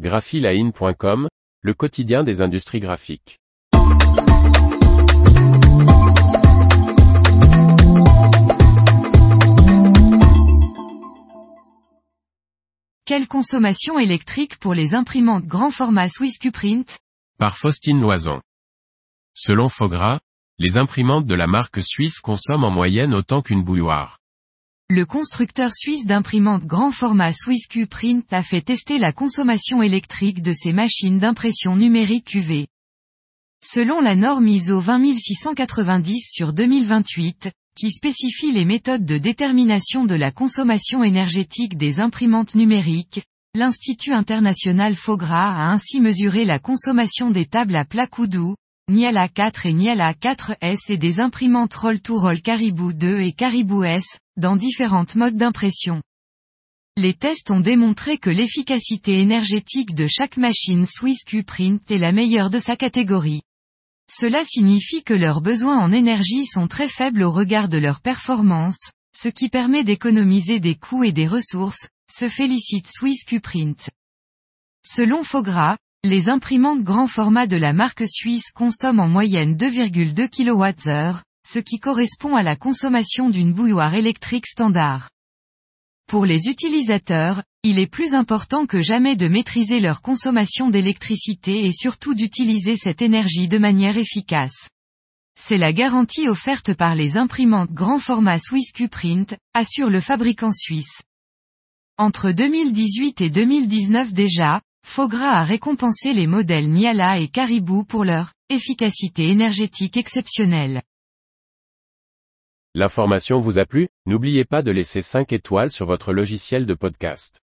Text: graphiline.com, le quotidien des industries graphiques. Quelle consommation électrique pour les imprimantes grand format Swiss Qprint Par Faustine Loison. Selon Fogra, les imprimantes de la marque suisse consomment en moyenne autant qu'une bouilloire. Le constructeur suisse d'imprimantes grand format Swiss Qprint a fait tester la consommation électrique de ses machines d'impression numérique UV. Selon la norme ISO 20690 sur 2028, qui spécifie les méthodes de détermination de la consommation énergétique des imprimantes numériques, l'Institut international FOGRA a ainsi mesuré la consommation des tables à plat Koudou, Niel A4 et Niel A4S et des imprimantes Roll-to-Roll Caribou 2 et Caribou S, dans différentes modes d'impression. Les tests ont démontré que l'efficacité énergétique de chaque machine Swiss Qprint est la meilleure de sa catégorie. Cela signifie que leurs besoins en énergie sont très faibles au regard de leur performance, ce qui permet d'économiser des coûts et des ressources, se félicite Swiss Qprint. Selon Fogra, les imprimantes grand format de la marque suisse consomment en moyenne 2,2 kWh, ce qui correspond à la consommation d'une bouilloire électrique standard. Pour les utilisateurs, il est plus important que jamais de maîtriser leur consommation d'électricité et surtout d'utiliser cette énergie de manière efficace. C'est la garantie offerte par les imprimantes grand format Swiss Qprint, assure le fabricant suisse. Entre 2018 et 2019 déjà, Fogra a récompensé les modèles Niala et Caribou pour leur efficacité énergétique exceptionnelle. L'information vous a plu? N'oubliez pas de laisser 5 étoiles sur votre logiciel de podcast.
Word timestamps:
graphiline.com, 0.00 1.28
le 1.62 1.74
quotidien 1.74 2.24
des 2.24 2.40
industries 2.40 2.80
graphiques. 2.80 3.38
Quelle 13.06 13.28
consommation 13.28 13.98
électrique 13.98 14.58
pour 14.58 14.74
les 14.74 14.94
imprimantes 14.94 15.44
grand 15.44 15.70
format 15.70 16.08
Swiss 16.08 16.38
Qprint 16.38 16.98
Par 17.38 17.56
Faustine 17.56 18.00
Loison. 18.00 18.40
Selon 19.34 19.68
Fogra, 19.68 20.20
les 20.58 20.76
imprimantes 20.76 21.26
de 21.26 21.34
la 21.36 21.46
marque 21.46 21.82
suisse 21.82 22.18
consomment 22.18 22.64
en 22.64 22.70
moyenne 22.70 23.14
autant 23.14 23.42
qu'une 23.42 23.62
bouilloire. 23.62 24.18
Le 24.90 25.06
constructeur 25.06 25.74
suisse 25.74 26.04
d'imprimantes 26.04 26.66
grand 26.66 26.90
format 26.90 27.32
Swiss 27.32 27.68
Qprint 27.68 28.30
a 28.34 28.42
fait 28.42 28.60
tester 28.60 28.98
la 28.98 29.14
consommation 29.14 29.82
électrique 29.82 30.42
de 30.42 30.52
ses 30.52 30.74
machines 30.74 31.18
d'impression 31.18 31.74
numérique 31.74 32.34
UV. 32.34 32.66
Selon 33.64 34.02
la 34.02 34.14
norme 34.14 34.46
ISO 34.46 34.82
20690 34.82 36.28
sur 36.30 36.52
2028, 36.52 37.50
qui 37.74 37.90
spécifie 37.90 38.52
les 38.52 38.66
méthodes 38.66 39.06
de 39.06 39.16
détermination 39.16 40.04
de 40.04 40.16
la 40.16 40.30
consommation 40.30 41.02
énergétique 41.02 41.78
des 41.78 42.00
imprimantes 42.00 42.54
numériques, 42.54 43.24
l'Institut 43.54 44.12
international 44.12 44.96
FOGRA 44.96 45.62
a 45.62 45.72
ainsi 45.72 45.98
mesuré 45.98 46.44
la 46.44 46.58
consommation 46.58 47.30
des 47.30 47.46
tables 47.46 47.76
à 47.76 47.86
plat 47.86 48.06
Koudou, 48.06 48.54
Niel 48.90 49.16
A4 49.16 49.66
et 49.66 49.72
Niel 49.72 49.98
A4S 50.00 50.90
et 50.90 50.98
des 50.98 51.18
imprimantes 51.18 51.72
Roll-to-Roll 51.72 52.42
Caribou 52.42 52.92
2 52.92 53.20
et 53.20 53.32
Caribou 53.32 53.82
S, 53.82 54.04
dans 54.36 54.56
différentes 54.56 55.14
modes 55.14 55.36
d'impression. 55.36 56.02
Les 56.98 57.14
tests 57.14 57.50
ont 57.50 57.60
démontré 57.60 58.18
que 58.18 58.28
l'efficacité 58.28 59.20
énergétique 59.20 59.94
de 59.94 60.06
chaque 60.06 60.36
machine 60.36 60.84
Swiss 60.84 61.24
Qprint 61.24 61.90
est 61.90 61.98
la 61.98 62.12
meilleure 62.12 62.50
de 62.50 62.58
sa 62.58 62.76
catégorie. 62.76 63.40
Cela 64.12 64.44
signifie 64.44 65.02
que 65.02 65.14
leurs 65.14 65.40
besoins 65.40 65.78
en 65.78 65.90
énergie 65.90 66.44
sont 66.44 66.68
très 66.68 66.88
faibles 66.88 67.22
au 67.22 67.32
regard 67.32 67.70
de 67.70 67.78
leur 67.78 68.02
performance, 68.02 68.90
ce 69.16 69.30
qui 69.30 69.48
permet 69.48 69.82
d'économiser 69.82 70.60
des 70.60 70.74
coûts 70.74 71.04
et 71.04 71.12
des 71.12 71.26
ressources, 71.26 71.88
se 72.12 72.28
félicite 72.28 72.86
Swiss 72.86 73.24
Qprint. 73.24 73.88
Selon 74.86 75.22
Fogra, 75.22 75.78
les 76.04 76.28
imprimantes 76.28 76.82
grand 76.82 77.06
format 77.06 77.46
de 77.46 77.56
la 77.56 77.72
marque 77.72 78.06
suisse 78.06 78.50
consomment 78.54 79.00
en 79.00 79.08
moyenne 79.08 79.56
2,2 79.56 80.28
kWh, 80.28 81.18
ce 81.48 81.58
qui 81.58 81.78
correspond 81.78 82.36
à 82.36 82.42
la 82.42 82.56
consommation 82.56 83.30
d'une 83.30 83.54
bouilloire 83.54 83.94
électrique 83.94 84.46
standard. 84.46 85.08
Pour 86.06 86.26
les 86.26 86.48
utilisateurs, 86.48 87.42
il 87.62 87.78
est 87.78 87.86
plus 87.86 88.12
important 88.12 88.66
que 88.66 88.82
jamais 88.82 89.16
de 89.16 89.28
maîtriser 89.28 89.80
leur 89.80 90.02
consommation 90.02 90.68
d'électricité 90.68 91.64
et 91.64 91.72
surtout 91.72 92.14
d'utiliser 92.14 92.76
cette 92.76 93.00
énergie 93.00 93.48
de 93.48 93.56
manière 93.56 93.96
efficace. 93.96 94.68
C'est 95.40 95.56
la 95.56 95.72
garantie 95.72 96.28
offerte 96.28 96.74
par 96.74 96.94
les 96.94 97.16
imprimantes 97.16 97.72
grand 97.72 97.98
format 97.98 98.38
Swiss 98.38 98.72
Qprint, 98.72 99.38
assure 99.54 99.88
le 99.88 100.02
fabricant 100.02 100.52
suisse. 100.52 101.00
Entre 101.96 102.30
2018 102.30 103.22
et 103.22 103.30
2019 103.30 104.12
déjà, 104.12 104.60
Fogra 104.86 105.40
a 105.40 105.44
récompensé 105.44 106.12
les 106.12 106.28
modèles 106.28 106.68
Niala 106.68 107.18
et 107.18 107.28
Caribou 107.28 107.84
pour 107.84 108.04
leur 108.04 108.32
efficacité 108.48 109.28
énergétique 109.28 109.96
exceptionnelle. 109.96 110.82
L'information 112.74 113.40
vous 113.40 113.58
a 113.58 113.64
plu? 113.64 113.88
N'oubliez 114.06 114.44
pas 114.44 114.62
de 114.62 114.70
laisser 114.70 115.02
5 115.02 115.32
étoiles 115.32 115.70
sur 115.70 115.86
votre 115.86 116.12
logiciel 116.12 116.66
de 116.66 116.74
podcast. 116.74 117.40